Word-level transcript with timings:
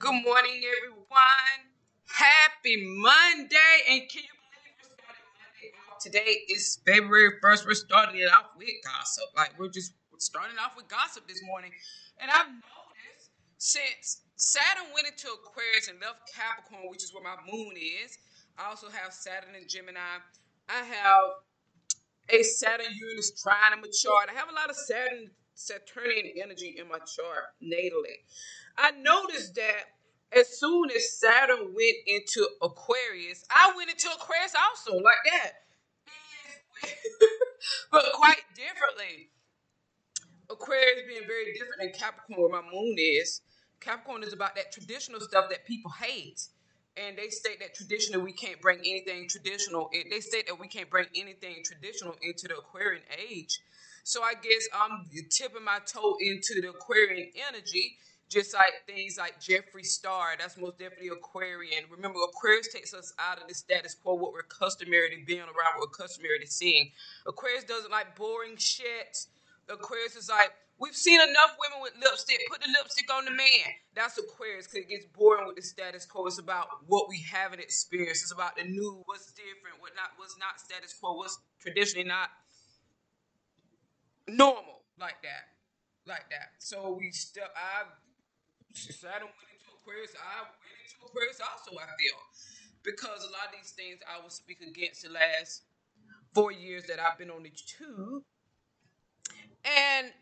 Good 0.00 0.22
morning, 0.22 0.62
everyone. 0.62 1.58
Happy 2.06 2.86
Monday. 2.86 3.74
And 3.90 4.06
can 4.06 4.22
you 4.22 4.30
believe 4.46 4.78
we're 4.78 4.94
starting 4.94 5.26
Monday 5.34 5.74
off? 5.90 5.98
Today 5.98 6.46
is 6.54 6.78
February 6.86 7.42
1st. 7.42 7.66
We're 7.66 7.74
starting 7.74 8.20
it 8.20 8.30
off 8.30 8.54
with 8.56 8.70
gossip. 8.86 9.24
Like, 9.36 9.58
we're 9.58 9.74
just 9.74 9.94
starting 10.18 10.56
off 10.62 10.76
with 10.76 10.86
gossip 10.86 11.26
this 11.26 11.42
morning. 11.42 11.72
And 12.22 12.30
I've 12.30 12.46
noticed 12.46 13.34
since 13.58 14.22
Saturn 14.36 14.86
went 14.94 15.08
into 15.08 15.34
Aquarius 15.34 15.88
and 15.88 15.98
left 15.98 16.30
Capricorn, 16.30 16.86
which 16.94 17.02
is 17.02 17.12
where 17.12 17.24
my 17.24 17.34
moon 17.50 17.74
is, 17.74 18.18
I 18.56 18.70
also 18.70 18.86
have 18.90 19.12
Saturn 19.12 19.56
in 19.58 19.66
Gemini. 19.66 20.22
I 20.68 20.78
have 20.78 21.42
a 22.30 22.44
Saturn 22.44 22.94
Uranus 22.94 23.34
trine 23.42 23.74
in 23.74 23.80
my 23.80 23.90
chart. 23.90 24.30
I 24.30 24.38
have 24.38 24.48
a 24.48 24.54
lot 24.54 24.70
of 24.70 24.76
Saturn 24.76 25.34
Saturnian 25.58 26.38
energy 26.40 26.76
in 26.78 26.86
my 26.86 26.98
chart 26.98 27.50
natally. 27.60 28.22
I 28.78 28.92
noticed 28.92 29.56
that 29.56 29.98
as 30.32 30.58
soon 30.58 30.90
as 30.94 31.18
Saturn 31.18 31.74
went 31.74 31.96
into 32.06 32.46
Aquarius, 32.62 33.44
I 33.54 33.72
went 33.76 33.90
into 33.90 34.08
Aquarius 34.08 34.54
also, 34.70 34.96
like 34.98 35.16
that. 35.32 35.52
but 37.92 38.04
quite 38.14 38.42
differently. 38.54 39.30
Aquarius 40.48 41.02
being 41.08 41.26
very 41.26 41.52
different 41.52 41.74
than 41.80 41.92
Capricorn, 41.92 42.40
where 42.40 42.62
my 42.62 42.66
moon 42.72 42.94
is. 42.98 43.42
Capricorn 43.80 44.22
is 44.22 44.32
about 44.32 44.54
that 44.54 44.72
traditional 44.72 45.20
stuff 45.20 45.50
that 45.50 45.66
people 45.66 45.90
hate. 45.90 46.46
And 46.96 47.16
they 47.16 47.28
state 47.28 47.60
that 47.60 47.74
traditional, 47.74 48.22
we 48.22 48.32
can't 48.32 48.60
bring 48.60 48.80
anything 48.80 49.28
traditional. 49.28 49.90
They 49.92 50.20
state 50.20 50.46
that 50.48 50.58
we 50.58 50.68
can't 50.68 50.90
bring 50.90 51.06
anything 51.14 51.62
traditional 51.64 52.14
into 52.22 52.48
the 52.48 52.56
Aquarian 52.56 53.02
age. 53.30 53.60
So 54.02 54.22
I 54.22 54.34
guess 54.34 54.68
I'm 54.74 55.04
tipping 55.30 55.64
my 55.64 55.78
toe 55.86 56.16
into 56.20 56.60
the 56.60 56.70
Aquarian 56.70 57.30
energy 57.48 57.98
just 58.28 58.52
like 58.52 58.72
things 58.86 59.16
like 59.18 59.40
Jeffree 59.40 59.84
Star, 59.84 60.36
that's 60.38 60.58
most 60.58 60.78
definitely 60.78 61.08
Aquarian. 61.08 61.84
Remember, 61.90 62.18
Aquarius 62.28 62.72
takes 62.72 62.92
us 62.92 63.12
out 63.18 63.40
of 63.40 63.48
the 63.48 63.54
status 63.54 63.94
quo, 63.94 64.14
what 64.14 64.32
we're 64.32 64.42
customary 64.42 65.10
to 65.10 65.24
being 65.24 65.40
around, 65.40 65.78
what 65.78 65.88
we're 65.88 66.06
customary 66.06 66.38
to 66.40 66.46
seeing. 66.46 66.92
Aquarius 67.26 67.64
doesn't 67.64 67.90
like 67.90 68.14
boring 68.16 68.56
shit. 68.56 69.26
Aquarius 69.68 70.16
is 70.16 70.28
like, 70.28 70.52
we've 70.78 70.96
seen 70.96 71.20
enough 71.20 71.56
women 71.58 71.82
with 71.82 71.92
lipstick. 72.00 72.40
Put 72.50 72.60
the 72.60 72.68
lipstick 72.68 73.12
on 73.12 73.24
the 73.24 73.30
man. 73.30 73.72
That's 73.94 74.18
Aquarius 74.18 74.66
because 74.66 74.84
it 74.84 74.88
gets 74.88 75.06
boring 75.06 75.46
with 75.46 75.56
the 75.56 75.62
status 75.62 76.04
quo. 76.04 76.26
It's 76.26 76.38
about 76.38 76.68
what 76.86 77.08
we 77.08 77.20
haven't 77.20 77.60
experienced. 77.60 78.22
It's 78.22 78.32
about 78.32 78.56
the 78.56 78.64
new, 78.64 79.02
what's 79.06 79.32
different, 79.32 79.80
what 79.80 79.92
not, 79.96 80.10
what's 80.16 80.36
not 80.38 80.60
status 80.60 80.94
quo, 80.94 81.16
what's 81.16 81.38
traditionally 81.60 82.06
not 82.06 82.28
normal 84.28 84.82
like 85.00 85.22
that, 85.22 85.48
like 86.06 86.28
that. 86.30 86.52
So 86.58 86.96
we 86.98 87.10
step. 87.10 87.54
I 87.56 87.84
Saturn 88.74 89.28
went 89.28 89.50
into 89.52 89.68
Aquarius. 89.80 90.12
I 90.18 90.44
went 90.44 90.76
into 90.84 90.98
Aquarius 91.06 91.40
also, 91.40 91.76
I 91.78 91.86
feel. 91.96 92.18
Because 92.82 93.24
a 93.24 93.32
lot 93.32 93.50
of 93.50 93.58
these 93.58 93.72
things 93.72 94.00
I 94.06 94.20
will 94.22 94.30
speak 94.30 94.60
against 94.62 95.02
the 95.02 95.10
last 95.10 95.62
four 96.34 96.52
years 96.52 96.84
that 96.86 96.98
I've 97.00 97.18
been 97.18 97.30
on 97.30 97.42
the 97.42 97.50
tube. 97.50 98.22
And 99.64 100.12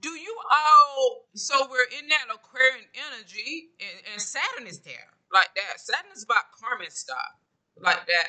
do 0.00 0.10
you 0.10 0.36
all, 0.50 1.26
so 1.34 1.66
we're 1.70 1.88
in 1.98 2.08
that 2.08 2.26
Aquarian 2.32 2.84
energy, 2.94 3.70
and, 3.80 4.12
and 4.12 4.20
Saturn 4.20 4.66
is 4.66 4.80
there, 4.80 5.12
like 5.32 5.48
that. 5.54 5.80
Saturn 5.80 6.12
is 6.14 6.24
about 6.24 6.52
karmic 6.58 6.90
stuff, 6.90 7.36
like 7.78 8.06
that. 8.06 8.28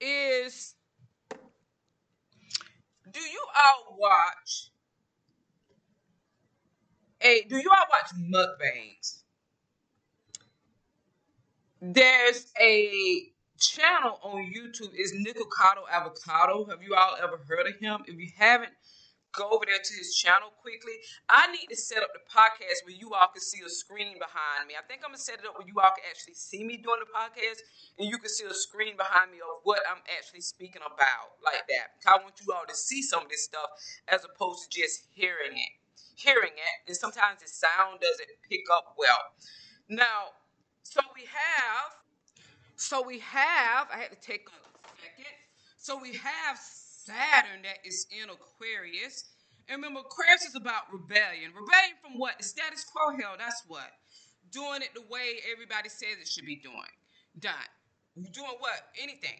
Is, 0.00 0.74
do 3.10 3.20
you 3.20 3.44
all 3.64 3.96
watch 3.98 4.70
a, 7.26 7.42
do 7.48 7.56
you 7.56 7.70
all 7.70 7.86
watch 7.90 8.10
mukbangs? 8.16 9.22
There's 11.80 12.46
a 12.60 13.32
channel 13.58 14.18
on 14.22 14.52
YouTube 14.54 14.94
is 14.94 15.12
Nikocado 15.12 15.82
Avocado. 15.90 16.66
Have 16.70 16.82
you 16.82 16.94
all 16.94 17.16
ever 17.22 17.38
heard 17.48 17.66
of 17.66 17.76
him? 17.80 18.02
If 18.06 18.16
you 18.16 18.30
haven't, 18.36 18.72
go 19.32 19.50
over 19.50 19.64
there 19.66 19.82
to 19.82 19.94
his 19.94 20.14
channel 20.14 20.48
quickly. 20.62 20.94
I 21.28 21.50
need 21.52 21.66
to 21.68 21.76
set 21.76 22.02
up 22.02 22.10
the 22.14 22.22
podcast 22.30 22.86
where 22.86 22.94
you 22.96 23.12
all 23.12 23.28
can 23.32 23.42
see 23.42 23.60
a 23.64 23.68
screen 23.68 24.18
behind 24.18 24.68
me. 24.68 24.74
I 24.78 24.86
think 24.86 25.02
I'm 25.04 25.10
gonna 25.10 25.18
set 25.18 25.40
it 25.40 25.46
up 25.46 25.58
where 25.58 25.66
you 25.66 25.74
all 25.82 25.92
can 25.92 26.04
actually 26.08 26.34
see 26.34 26.64
me 26.64 26.76
doing 26.78 27.00
the 27.02 27.10
podcast 27.10 27.60
and 27.98 28.08
you 28.08 28.18
can 28.18 28.30
see 28.30 28.46
a 28.46 28.54
screen 28.54 28.96
behind 28.96 29.32
me 29.32 29.38
of 29.38 29.60
what 29.64 29.80
I'm 29.90 30.00
actually 30.16 30.42
speaking 30.42 30.82
about, 30.82 31.36
like 31.44 31.66
that. 31.68 31.98
I 32.06 32.22
want 32.22 32.38
you 32.40 32.52
all 32.54 32.64
to 32.66 32.76
see 32.76 33.02
some 33.02 33.24
of 33.24 33.28
this 33.28 33.44
stuff 33.44 33.68
as 34.08 34.24
opposed 34.24 34.70
to 34.70 34.80
just 34.80 35.04
hearing 35.12 35.58
it. 35.58 35.85
Hearing 36.16 36.52
it, 36.56 36.88
and 36.88 36.96
sometimes 36.96 37.42
the 37.42 37.48
sound 37.48 38.00
doesn't 38.00 38.28
pick 38.48 38.64
up 38.72 38.94
well. 38.98 39.18
Now, 39.88 40.32
so 40.82 41.00
we 41.14 41.22
have, 41.22 41.92
so 42.76 43.04
we 43.06 43.18
have, 43.20 43.88
I 43.92 43.98
had 43.98 44.10
to 44.10 44.20
take 44.20 44.48
a 44.48 44.88
second. 45.00 45.36
So 45.76 46.00
we 46.00 46.14
have 46.14 46.58
Saturn 46.58 47.62
that 47.62 47.84
is 47.84 48.06
in 48.10 48.30
Aquarius. 48.30 49.24
And 49.68 49.76
remember, 49.82 50.00
Aquarius 50.00 50.46
is 50.46 50.54
about 50.54 50.90
rebellion. 50.92 51.52
Rebellion 51.52 51.96
from 52.02 52.18
what? 52.18 52.38
The 52.38 52.44
status 52.44 52.84
quo, 52.84 53.14
hell, 53.20 53.36
that's 53.38 53.62
what? 53.68 53.90
Doing 54.50 54.82
it 54.82 54.94
the 54.94 55.04
way 55.10 55.38
everybody 55.52 55.88
says 55.88 56.16
it 56.20 56.28
should 56.28 56.46
be 56.46 56.56
doing. 56.56 56.94
Done. 57.38 57.52
Doing 58.32 58.56
what? 58.58 58.88
Anything 59.00 59.38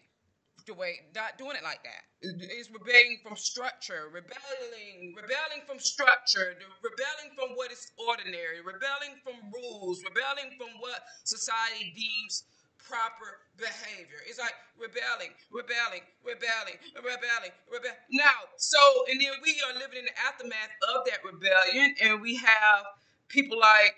the 0.67 0.75
way, 0.75 1.01
not 1.15 1.39
doing 1.39 1.57
it 1.57 1.63
like 1.63 1.83
that. 1.85 2.03
It's 2.21 2.71
rebelling 2.71 3.19
from 3.23 3.37
structure, 3.37 4.11
rebelling, 4.13 5.15
rebelling 5.15 5.63
from 5.67 5.79
structure, 5.79 6.59
rebelling 6.83 7.31
from 7.39 7.55
what 7.55 7.71
is 7.71 7.93
ordinary, 7.97 8.61
rebelling 8.61 9.23
from 9.23 9.39
rules, 9.55 10.03
rebelling 10.03 10.59
from 10.59 10.75
what 10.81 11.07
society 11.25 11.95
deems 11.95 12.45
proper 12.83 13.47
behavior. 13.59 14.23
It's 14.27 14.39
like 14.39 14.55
rebelling, 14.79 15.35
rebelling, 15.51 16.03
rebelling, 16.23 16.79
rebelling, 16.99 17.55
rebelling. 17.71 18.01
Now, 18.11 18.47
so, 18.57 18.79
and 19.11 19.21
then 19.21 19.39
we 19.43 19.59
are 19.67 19.75
living 19.79 19.99
in 20.03 20.07
the 20.07 20.17
aftermath 20.27 20.73
of 20.95 21.07
that 21.07 21.23
rebellion, 21.23 21.95
and 22.03 22.21
we 22.21 22.37
have 22.37 22.83
people 23.29 23.59
like 23.59 23.95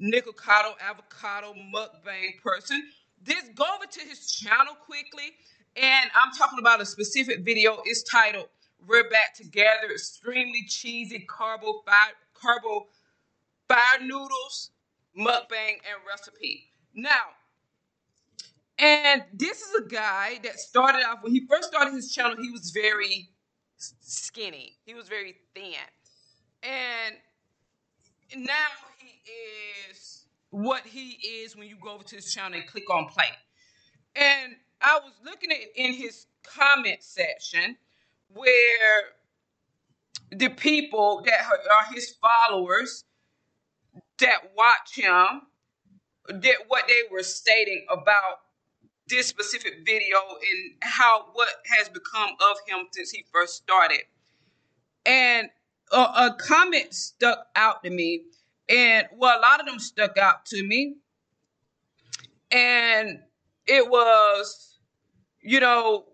Nikocado, 0.00 0.74
Avocado, 0.82 1.54
Mukbang 1.54 2.40
person. 2.42 2.82
This 3.22 3.44
go 3.54 3.64
over 3.76 3.86
to 3.86 4.00
his 4.00 4.32
channel 4.32 4.74
quickly 4.74 5.30
and 5.76 6.10
I'm 6.14 6.32
talking 6.32 6.58
about 6.58 6.80
a 6.80 6.86
specific 6.86 7.44
video. 7.44 7.78
It's 7.84 8.02
titled 8.02 8.48
We're 8.86 9.08
Back 9.08 9.34
Together. 9.34 9.92
Extremely 9.92 10.64
cheesy 10.68 11.20
carbo 11.20 11.82
fire, 11.86 12.14
carbo 12.34 12.88
fire 13.68 14.00
noodles, 14.02 14.70
mukbang, 15.18 15.78
and 15.86 15.98
recipe. 16.06 16.72
Now, 16.94 17.32
and 18.78 19.22
this 19.32 19.62
is 19.62 19.74
a 19.84 19.88
guy 19.88 20.40
that 20.42 20.58
started 20.58 21.04
off 21.06 21.22
when 21.22 21.32
he 21.32 21.46
first 21.48 21.68
started 21.68 21.94
his 21.94 22.12
channel, 22.12 22.36
he 22.40 22.50
was 22.50 22.70
very 22.70 23.30
skinny. 23.76 24.76
He 24.84 24.94
was 24.94 25.08
very 25.08 25.36
thin. 25.54 25.74
And 26.62 27.16
now 28.44 28.52
he 28.98 29.30
is 29.90 30.26
what 30.50 30.86
he 30.86 31.16
is 31.42 31.56
when 31.56 31.66
you 31.66 31.76
go 31.82 31.94
over 31.94 32.04
to 32.04 32.16
his 32.16 32.32
channel 32.32 32.58
and 32.58 32.68
click 32.68 32.90
on 32.90 33.06
play. 33.06 33.30
And 34.14 34.56
I 34.82 35.00
was 35.02 35.12
looking 35.24 35.50
at 35.50 35.58
in 35.76 35.92
his 35.94 36.26
comment 36.42 37.02
section 37.02 37.76
where 38.34 39.02
the 40.30 40.48
people 40.48 41.22
that 41.26 41.40
are 41.44 41.94
his 41.94 42.14
followers 42.20 43.04
that 44.18 44.52
watch 44.56 44.94
him 44.94 45.42
that 46.28 46.56
what 46.68 46.84
they 46.88 47.02
were 47.10 47.22
stating 47.22 47.84
about 47.90 48.40
this 49.08 49.26
specific 49.26 49.84
video 49.84 50.16
and 50.30 50.74
how 50.80 51.26
what 51.32 51.48
has 51.76 51.88
become 51.88 52.30
of 52.30 52.56
him 52.66 52.86
since 52.92 53.10
he 53.10 53.24
first 53.32 53.56
started. 53.56 54.02
And 55.04 55.50
a, 55.92 55.98
a 55.98 56.36
comment 56.38 56.94
stuck 56.94 57.46
out 57.56 57.82
to 57.82 57.90
me, 57.90 58.24
and 58.68 59.08
well, 59.16 59.38
a 59.38 59.40
lot 59.40 59.60
of 59.60 59.66
them 59.66 59.78
stuck 59.78 60.16
out 60.16 60.46
to 60.46 60.62
me, 60.62 60.96
and 62.50 63.18
it 63.66 63.90
was 63.90 64.71
you 65.42 65.60
know, 65.60 66.04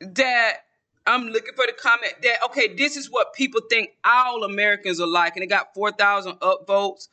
that 0.00 0.58
I'm 1.06 1.28
looking 1.28 1.54
for 1.54 1.64
the 1.66 1.72
comment 1.72 2.14
that 2.22 2.36
okay, 2.46 2.74
this 2.74 2.96
is 2.96 3.10
what 3.10 3.32
people 3.32 3.60
think 3.70 3.90
all 4.04 4.44
Americans 4.44 5.00
are 5.00 5.06
like, 5.06 5.36
and 5.36 5.42
it 5.42 5.48
got 5.48 5.74
four 5.74 5.90
thousand 5.92 6.34
upvotes. 6.40 7.08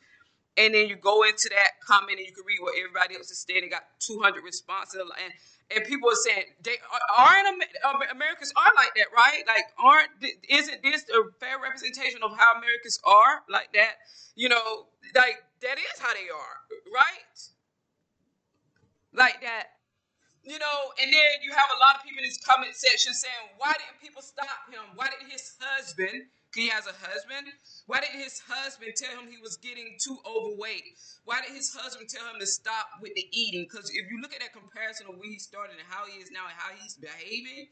And 0.57 0.73
then 0.73 0.87
you 0.87 0.95
go 0.95 1.23
into 1.23 1.49
that 1.49 1.71
comment 1.85 2.17
and 2.17 2.25
you 2.25 2.33
can 2.33 2.45
read 2.47 2.59
what 2.61 2.75
everybody 2.79 3.15
else 3.15 3.29
is 3.29 3.45
saying. 3.45 3.65
It 3.65 3.71
got 3.71 3.83
200 3.99 4.41
responses, 4.41 5.01
and 5.01 5.33
and 5.71 5.83
people 5.83 6.09
are 6.09 6.15
saying 6.15 6.45
they 6.63 6.77
aren't 7.17 7.63
Americans 8.11 8.53
are 8.55 8.71
like 8.75 8.93
that, 8.95 9.07
right? 9.15 9.43
Like, 9.47 9.65
aren't 9.77 10.09
isn't 10.49 10.83
this 10.83 11.05
a 11.09 11.23
fair 11.39 11.59
representation 11.61 12.21
of 12.23 12.37
how 12.37 12.57
Americans 12.57 12.99
are 13.03 13.43
like 13.49 13.73
that? 13.73 13.95
You 14.35 14.49
know, 14.49 14.87
like 15.15 15.43
that 15.61 15.77
is 15.77 15.99
how 15.99 16.13
they 16.13 16.29
are, 16.29 16.55
right? 16.93 17.39
Like 19.13 19.41
that 19.41 19.75
you 20.45 20.59
know, 20.61 20.77
and 21.01 21.09
then 21.09 21.29
you 21.41 21.51
have 21.51 21.69
a 21.73 21.79
lot 21.81 21.97
of 21.97 22.05
people 22.05 22.21
in 22.21 22.29
this 22.29 22.37
comment 22.45 22.77
section 22.77 23.13
saying, 23.13 23.57
why 23.57 23.73
didn't 23.73 23.97
people 24.01 24.21
stop 24.21 24.69
him? 24.69 24.93
Why 24.93 25.09
did 25.09 25.25
his 25.25 25.57
husband 25.59 26.29
He 26.55 26.69
has 26.69 26.87
a 26.87 26.95
husband. 26.95 27.51
Why 27.85 27.99
didn't 27.99 28.23
his 28.23 28.39
husband 28.39 28.93
tell 28.95 29.11
him 29.19 29.27
he 29.27 29.41
was 29.43 29.57
getting 29.57 29.97
too 29.99 30.17
overweight? 30.23 30.95
Why 31.25 31.41
did 31.43 31.51
his 31.51 31.75
husband 31.75 32.07
tell 32.07 32.23
him 32.31 32.39
to 32.39 32.47
stop 32.47 32.87
with 33.01 33.11
the 33.13 33.27
eating? 33.35 33.67
Because 33.69 33.89
if 33.91 34.07
you 34.07 34.21
look 34.21 34.33
at 34.33 34.39
that 34.39 34.53
comparison 34.55 35.07
of 35.11 35.19
where 35.19 35.27
he 35.27 35.37
started 35.37 35.75
and 35.75 35.83
how 35.89 36.07
he 36.07 36.23
is 36.23 36.31
now 36.31 36.47
and 36.47 36.55
how 36.55 36.71
he's 36.79 36.95
behaving, 36.95 37.67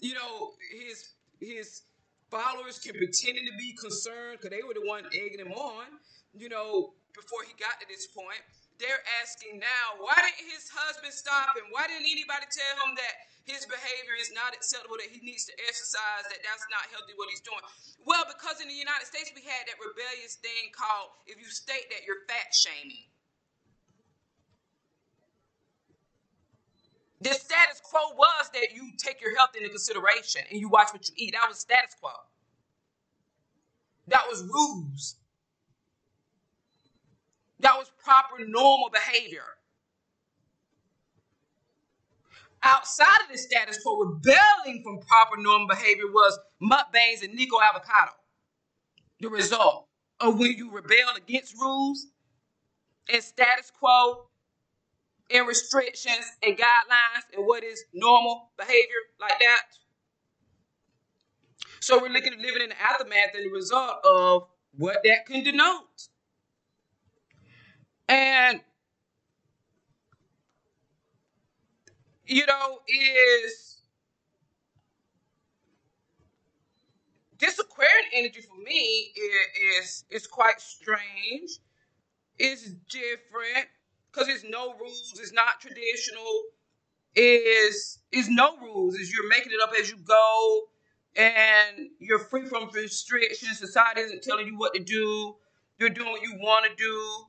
you 0.00 0.14
know, 0.14 0.58
his 0.74 1.14
his 1.38 1.82
followers 2.28 2.80
can 2.80 2.98
pretend 2.98 3.38
to 3.38 3.54
be 3.56 3.78
concerned 3.78 4.42
because 4.42 4.50
they 4.50 4.64
were 4.66 4.74
the 4.74 4.88
one 4.88 5.06
egging 5.14 5.38
him 5.38 5.52
on, 5.52 5.86
you 6.34 6.48
know, 6.48 6.98
before 7.14 7.46
he 7.46 7.54
got 7.62 7.78
to 7.78 7.86
this 7.86 8.08
point 8.10 8.42
they're 8.78 9.04
asking 9.22 9.60
now, 9.60 9.96
why 10.00 10.16
didn't 10.20 10.48
his 10.48 10.68
husband 10.68 11.12
stop 11.12 11.56
him? 11.56 11.68
Why 11.72 11.88
didn't 11.88 12.08
anybody 12.08 12.44
tell 12.48 12.74
him 12.84 12.96
that 12.96 13.14
his 13.48 13.64
behavior 13.64 14.16
is 14.20 14.34
not 14.34 14.52
acceptable, 14.52 14.98
that 15.00 15.08
he 15.08 15.22
needs 15.24 15.48
to 15.48 15.54
exercise, 15.64 16.26
that 16.28 16.42
that's 16.44 16.66
not 16.68 16.84
healthy 16.92 17.16
what 17.16 17.32
he's 17.32 17.44
doing? 17.44 17.62
Well, 18.04 18.26
because 18.28 18.60
in 18.60 18.68
the 18.68 18.76
United 18.76 19.08
States 19.08 19.32
we 19.32 19.42
had 19.44 19.64
that 19.68 19.80
rebellious 19.80 20.36
thing 20.42 20.74
called 20.76 21.16
if 21.24 21.40
you 21.40 21.48
state 21.48 21.88
that 21.94 22.04
you're 22.04 22.26
fat 22.28 22.52
shaming. 22.52 23.08
The 27.20 27.32
status 27.32 27.80
quo 27.80 28.12
was 28.12 28.52
that 28.52 28.76
you 28.76 28.92
take 29.00 29.24
your 29.24 29.34
health 29.36 29.56
into 29.56 29.72
consideration 29.72 30.42
and 30.50 30.60
you 30.60 30.68
watch 30.68 30.92
what 30.92 31.08
you 31.08 31.14
eat. 31.16 31.32
That 31.32 31.48
was 31.48 31.58
status 31.58 31.96
quo. 31.98 32.12
That 34.08 34.28
was 34.28 34.42
rules. 34.44 35.16
That 37.60 37.78
normal 38.44 38.90
behavior. 38.92 39.44
Outside 42.62 43.20
of 43.24 43.30
the 43.30 43.38
status 43.38 43.80
quo, 43.82 43.96
rebelling 43.98 44.82
from 44.82 44.98
proper, 45.06 45.36
normal 45.36 45.68
behavior 45.68 46.06
was 46.08 46.38
mukbangs 46.62 47.22
and 47.22 47.34
Nico 47.34 47.58
avocado. 47.60 48.12
The 49.20 49.28
result 49.28 49.86
of 50.20 50.38
when 50.38 50.52
you 50.52 50.70
rebel 50.72 51.14
against 51.16 51.54
rules 51.54 52.06
and 53.12 53.22
status 53.22 53.70
quo 53.70 54.26
and 55.30 55.46
restrictions 55.46 56.24
and 56.42 56.56
guidelines 56.56 57.36
and 57.36 57.46
what 57.46 57.62
is 57.62 57.84
normal 57.92 58.50
behavior 58.58 59.02
like 59.20 59.38
that. 59.38 59.62
So 61.80 62.00
we're 62.00 62.08
looking 62.08 62.32
at 62.32 62.40
living 62.40 62.62
in 62.62 62.70
the 62.70 62.82
aftermath 62.82 63.34
and 63.34 63.44
the 63.46 63.52
result 63.52 64.04
of 64.04 64.48
what 64.76 64.98
that 65.04 65.26
can 65.26 65.44
denote. 65.44 66.08
And 68.08 68.60
you 72.26 72.46
know, 72.46 72.80
is 72.88 73.80
this 77.38 77.58
Aquarian 77.58 78.06
energy 78.14 78.40
for 78.40 78.56
me 78.62 79.12
is 79.80 80.04
is, 80.10 80.26
quite 80.26 80.60
strange. 80.60 81.58
It's 82.38 82.64
different 82.64 83.68
because 84.12 84.28
it's 84.28 84.44
no 84.48 84.74
rules. 84.78 85.14
It's 85.18 85.32
not 85.32 85.60
traditional. 85.60 86.42
Is 87.14 88.00
is 88.12 88.28
no 88.28 88.56
rules. 88.58 88.94
Is 88.96 89.12
you're 89.12 89.28
making 89.28 89.52
it 89.52 89.60
up 89.62 89.72
as 89.78 89.90
you 89.90 89.96
go, 89.96 90.62
and 91.16 91.88
you're 91.98 92.18
free 92.18 92.46
from 92.46 92.68
restrictions. 92.74 93.58
Society 93.58 94.02
isn't 94.02 94.22
telling 94.22 94.46
you 94.46 94.58
what 94.58 94.74
to 94.74 94.80
do. 94.80 95.36
You're 95.78 95.90
doing 95.90 96.10
what 96.10 96.22
you 96.22 96.36
want 96.40 96.66
to 96.66 96.74
do 96.76 97.26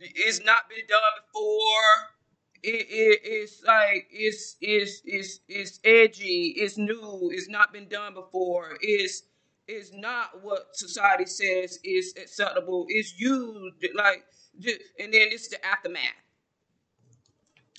it's 0.00 0.42
not 0.44 0.68
been 0.68 0.86
done 0.88 1.00
before. 1.26 2.19
It, 2.62 2.86
it, 2.90 3.20
it's 3.24 3.62
like 3.64 4.08
it's 4.10 4.56
it's 4.60 5.00
it's 5.04 5.40
it's 5.48 5.80
edgy. 5.84 6.54
It's 6.56 6.76
new. 6.76 7.30
It's 7.32 7.48
not 7.48 7.72
been 7.72 7.88
done 7.88 8.14
before. 8.14 8.76
It's 8.80 9.22
it's 9.66 9.92
not 9.92 10.42
what 10.42 10.68
society 10.72 11.26
says 11.26 11.78
is 11.84 12.14
acceptable. 12.20 12.86
It's 12.88 13.18
used 13.18 13.76
like, 13.94 14.24
and 14.98 15.12
then 15.14 15.28
it's 15.30 15.48
the 15.48 15.64
aftermath, 15.64 16.02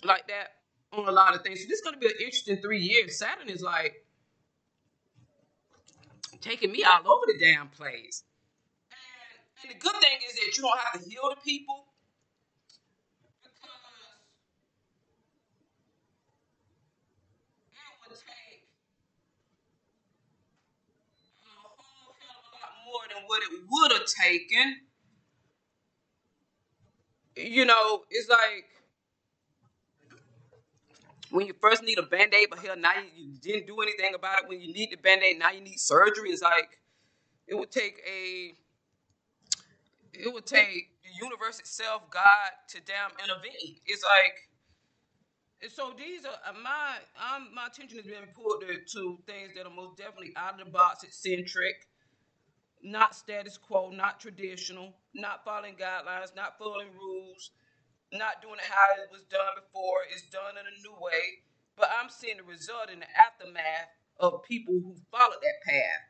like 0.04 0.28
that 0.28 0.48
on 0.94 1.08
a 1.08 1.12
lot 1.12 1.36
of 1.36 1.42
things. 1.44 1.62
So 1.62 1.68
this 1.68 1.80
is 1.80 1.82
going 1.82 1.96
to 1.96 2.00
be 2.00 2.08
an 2.08 2.14
interesting 2.20 2.58
three 2.58 2.80
years. 2.80 3.18
Saturn 3.18 3.50
is 3.50 3.62
like 3.62 4.06
taking 6.40 6.72
me 6.72 6.84
all 6.84 7.12
over 7.12 7.26
the 7.28 7.38
damn 7.40 7.68
place. 7.70 8.24
And, 8.90 9.72
and 9.72 9.80
the 9.80 9.84
good 9.84 9.96
thing 10.02 10.18
is 10.28 10.36
that 10.36 10.58
you 10.58 10.64
don't 10.64 10.80
have 10.80 11.02
to 11.02 11.10
heal 11.10 11.30
the 11.30 11.42
people 11.42 11.86
what 23.32 23.42
it 23.44 23.60
would 23.70 23.92
have 23.94 24.06
taken. 24.06 24.76
You 27.38 27.64
know, 27.64 28.04
it's 28.10 28.28
like 28.28 28.66
when 31.30 31.48
you 31.48 31.54
first 31.62 31.82
need 31.82 31.98
a 31.98 32.04
band 32.04 32.34
aid, 32.34 32.48
but 32.50 32.60
hell, 32.60 32.76
now 32.76 32.92
you, 33.16 33.32
you 33.32 33.40
didn't 33.40 33.68
do 33.68 33.80
anything 33.80 34.14
about 34.14 34.44
it. 34.44 34.50
When 34.50 34.60
you 34.60 34.74
need 34.74 34.92
the 34.92 34.98
band 34.98 35.24
aid, 35.24 35.40
now 35.40 35.52
you 35.52 35.62
need 35.62 35.80
surgery. 35.80 36.32
It's 36.32 36.42
like 36.42 36.78
it 37.48 37.56
would 37.56 37.72
take 37.72 38.02
a, 38.06 38.52
it 40.14 40.34
would 40.34 40.46
take 40.46 40.90
the 41.02 41.26
universe 41.26 41.60
itself, 41.60 42.02
God, 42.12 42.52
to 42.72 42.82
damn 42.86 43.12
intervene. 43.24 43.78
It's 43.86 44.04
like, 44.04 45.72
so 45.72 45.94
these 45.98 46.26
are 46.26 46.32
uh, 46.50 46.60
my, 46.62 46.98
I'm, 47.18 47.56
my 47.56 47.68
attention 47.68 47.98
has 47.98 48.06
been 48.08 48.28
pulled 48.36 48.62
to, 48.68 48.68
to 48.68 49.20
things 49.26 49.52
that 49.56 49.66
are 49.66 49.74
most 49.74 49.98
definitely 49.98 50.34
out 50.36 50.60
of 50.60 50.66
the 50.66 50.72
box, 50.72 51.06
eccentric 51.06 51.88
not 52.84 53.16
status 53.16 53.58
quo, 53.58 53.90
not 53.92 54.20
traditional, 54.20 54.94
not 55.14 55.44
following 55.46 55.76
guidelines, 55.76 56.36
not 56.36 56.58
following 56.58 56.90
rules, 57.00 57.52
not 58.14 58.42
doing 58.42 58.56
it 58.56 58.70
how 58.72 59.04
it 59.04 59.10
was 59.12 59.24
done 59.24 59.56
before. 59.56 60.00
It's 60.12 60.30
done 60.30 60.54
in 60.60 60.66
a 60.66 60.82
new 60.84 60.96
way. 61.00 61.44
But 61.78 61.90
I'm 62.00 62.10
seeing 62.10 62.38
the 62.38 62.44
result 62.44 62.90
in 62.92 63.00
the 63.00 63.08
aftermath 63.18 63.90
of 64.20 64.44
people 64.44 64.76
who 64.76 64.96
followed 65.12 65.42
that 65.42 65.64
path. 65.66 66.04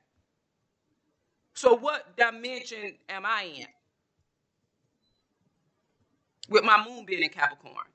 So, 1.56 1.75
what 1.75 2.18
dimension 2.18 2.97
am 3.09 3.25
I 3.25 3.44
in? 3.44 3.67
With 6.50 6.63
my 6.63 6.83
moon 6.88 7.06
being 7.06 7.24
in 7.24 7.29
Capricorn. 7.29 7.90